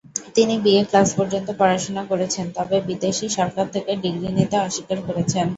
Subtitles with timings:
[0.35, 5.45] তিনি BA class পর্যন্ত পড়াশোনা করেছেন তবে বিদেশী সরকার থেকে ডিগ্রি নিতে অস্বীকার করেছেন।